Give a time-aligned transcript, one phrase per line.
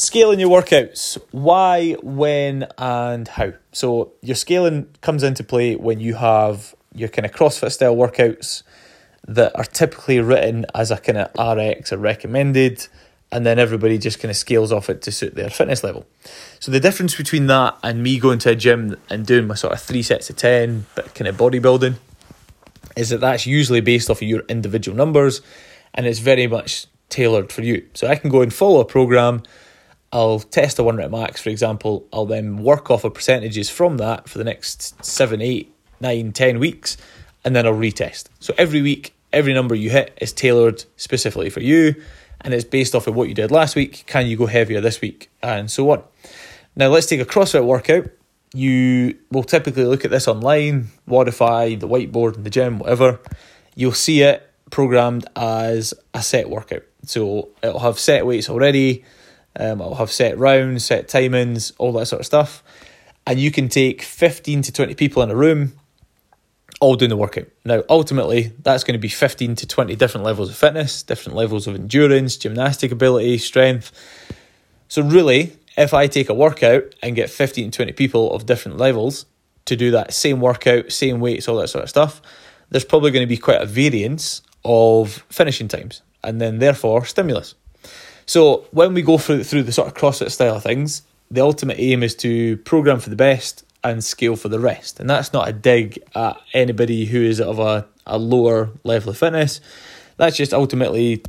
[0.00, 1.18] Scaling your workouts.
[1.30, 3.52] Why, when, and how.
[3.72, 8.62] So, your scaling comes into play when you have your kind of CrossFit style workouts
[9.28, 12.88] that are typically written as a kind of RX or recommended,
[13.30, 16.06] and then everybody just kind of scales off it to suit their fitness level.
[16.60, 19.74] So, the difference between that and me going to a gym and doing my sort
[19.74, 21.96] of three sets of 10, but kind of bodybuilding,
[22.96, 25.42] is that that's usually based off of your individual numbers
[25.92, 27.86] and it's very much tailored for you.
[27.92, 29.42] So, I can go and follow a program
[30.12, 32.06] I'll test a one rep max, for example.
[32.12, 36.58] I'll then work off of percentages from that for the next seven, eight, nine, ten
[36.58, 36.96] weeks,
[37.44, 38.24] and then I'll retest.
[38.40, 41.94] So every week, every number you hit is tailored specifically for you,
[42.40, 44.04] and it's based off of what you did last week.
[44.06, 46.02] Can you go heavier this week, and so on.
[46.74, 48.10] Now let's take a CrossFit workout.
[48.52, 53.20] You will typically look at this online, Wodify, the whiteboard in the gym, whatever.
[53.76, 56.82] You'll see it programmed as a set workout.
[57.04, 59.04] So it'll have set weights already
[59.56, 62.62] um, I'll have set rounds, set timings, all that sort of stuff.
[63.26, 65.72] And you can take 15 to 20 people in a room
[66.80, 67.46] all doing the workout.
[67.64, 71.66] Now, ultimately, that's going to be 15 to 20 different levels of fitness, different levels
[71.66, 73.92] of endurance, gymnastic ability, strength.
[74.88, 78.78] So, really, if I take a workout and get 15 to 20 people of different
[78.78, 79.26] levels
[79.66, 82.22] to do that same workout, same weights, all that sort of stuff,
[82.70, 87.54] there's probably going to be quite a variance of finishing times and then, therefore, stimulus.
[88.30, 91.80] So when we go through through the sort of CrossFit style of things, the ultimate
[91.80, 95.00] aim is to program for the best and scale for the rest.
[95.00, 99.18] And that's not a dig at anybody who is of a, a lower level of
[99.18, 99.60] fitness.
[100.16, 101.24] That's just ultimately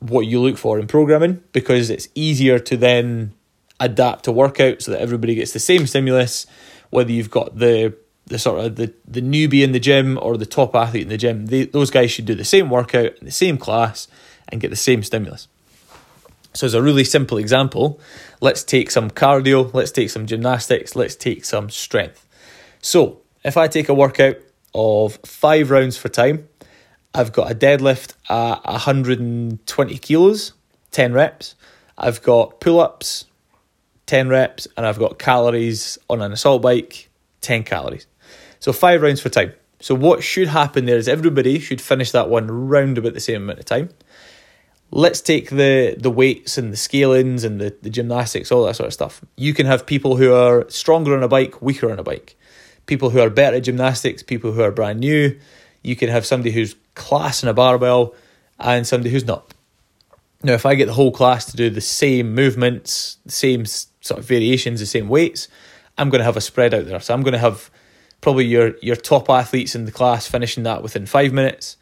[0.00, 3.34] what you look for in programming because it's easier to then
[3.78, 6.48] adapt to workout so that everybody gets the same stimulus,
[6.90, 7.94] whether you've got the
[8.26, 11.16] the sort of the, the newbie in the gym or the top athlete in the
[11.16, 11.46] gym.
[11.46, 14.08] They, those guys should do the same workout in the same class
[14.48, 15.46] and get the same stimulus.
[16.54, 17.98] So, as a really simple example,
[18.40, 22.28] let's take some cardio, let's take some gymnastics, let's take some strength.
[22.82, 24.36] So, if I take a workout
[24.74, 26.48] of five rounds for time,
[27.14, 30.52] I've got a deadlift at 120 kilos,
[30.90, 31.54] 10 reps.
[31.96, 33.26] I've got pull ups,
[34.06, 37.08] 10 reps, and I've got calories on an assault bike,
[37.40, 38.06] 10 calories.
[38.60, 39.54] So, five rounds for time.
[39.80, 43.42] So, what should happen there is everybody should finish that one round about the same
[43.42, 43.88] amount of time
[44.92, 48.86] let's take the the weights and the scalings and the, the gymnastics, all that sort
[48.86, 49.24] of stuff.
[49.36, 52.36] You can have people who are stronger on a bike, weaker on a bike.
[52.86, 55.38] People who are better at gymnastics, people who are brand new.
[55.82, 58.14] You can have somebody who's class in a barbell
[58.60, 59.52] and somebody who's not.
[60.44, 64.18] Now, if I get the whole class to do the same movements, the same sort
[64.18, 65.48] of variations, the same weights,
[65.96, 67.00] I'm going to have a spread out there.
[67.00, 67.70] So I'm going to have
[68.20, 71.76] probably your your top athletes in the class finishing that within five minutes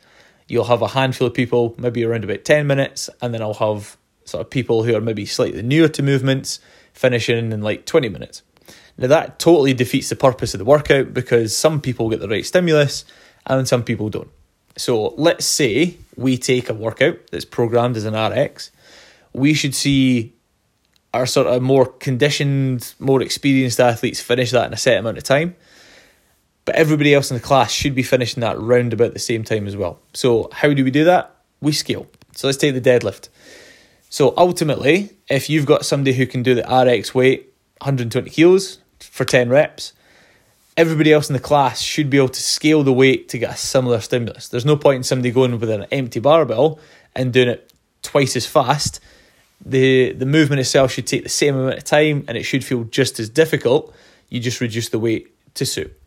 [0.51, 3.97] you'll have a handful of people, maybe around about 10 minutes, and then I'll have
[4.25, 6.59] sort of people who are maybe slightly newer to movements
[6.93, 8.43] finishing in like 20 minutes.
[8.99, 12.45] Now, that totally defeats the purpose of the workout because some people get the right
[12.45, 13.05] stimulus
[13.47, 14.31] and some people don't.
[14.77, 18.71] So, let's say we take a workout that's programmed as an RX,
[19.33, 20.35] we should see
[21.15, 25.25] our sort of more conditioned, more experienced athletes finish that in a set amount of
[25.25, 25.57] time
[26.71, 29.67] but everybody else in the class should be finishing that round about the same time
[29.67, 29.99] as well.
[30.15, 31.35] So, how do we do that?
[31.61, 32.07] We scale.
[32.37, 33.29] So, let's take the deadlift.
[34.09, 39.25] So, ultimately, if you've got somebody who can do the RX weight, 120 kilos for
[39.25, 39.95] 10 reps,
[40.77, 43.57] everybody else in the class should be able to scale the weight to get a
[43.57, 44.47] similar stimulus.
[44.47, 46.79] There's no point in somebody going with an empty barbell
[47.17, 49.01] and doing it twice as fast.
[49.61, 52.85] The the movement itself should take the same amount of time and it should feel
[52.85, 53.93] just as difficult.
[54.29, 56.00] You just reduce the weight to suit.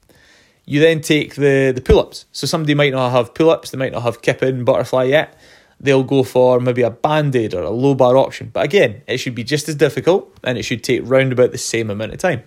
[0.65, 2.25] You then take the, the pull ups.
[2.31, 5.37] So somebody might not have pull ups, they might not have kipping, butterfly yet.
[5.79, 8.49] They'll go for maybe a band aid or a low bar option.
[8.53, 11.57] But again, it should be just as difficult and it should take round about the
[11.57, 12.43] same amount of time.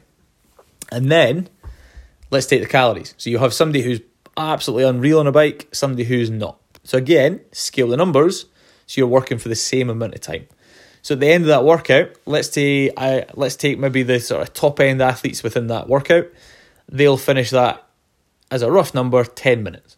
[0.91, 1.49] And then
[2.31, 3.15] let's take the calories.
[3.19, 4.01] So you have somebody who's
[4.37, 6.59] absolutely unreal on a bike, somebody who's not.
[6.85, 8.47] So again, scale the numbers
[8.87, 10.47] so you're working for the same amount of time.
[11.03, 14.43] So at the end of that workout, let's take I let's take maybe the sort
[14.43, 16.27] of top end athletes within that workout.
[16.89, 17.86] They'll finish that
[18.51, 19.97] as a rough number, 10 minutes.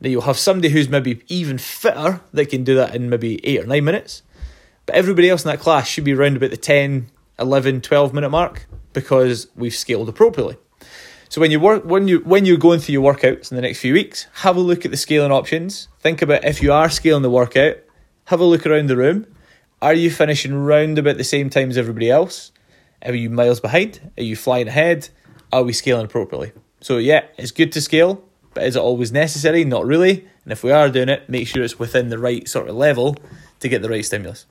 [0.00, 3.64] Now you'll have somebody who's maybe even fitter that can do that in maybe 8
[3.64, 4.22] or 9 minutes.
[4.86, 7.08] But everybody else in that class should be around about the 10,
[7.38, 10.56] 11, 12 minute mark because we've scaled appropriately.
[11.28, 13.78] So when you work when you when you're going through your workouts in the next
[13.78, 15.88] few weeks, have a look at the scaling options.
[16.00, 17.76] Think about if you are scaling the workout,
[18.26, 19.26] have a look around the room.
[19.80, 22.52] Are you finishing round about the same time as everybody else?
[23.02, 24.12] Are you miles behind?
[24.18, 25.08] Are you flying ahead?
[25.52, 26.52] Are we scaling appropriately?
[26.82, 28.22] So yeah, it's good to scale,
[28.54, 29.64] but is it always necessary?
[29.64, 30.28] Not really.
[30.44, 33.16] And if we are doing it, make sure it's within the right sort of level
[33.60, 34.46] to get the right stimulus.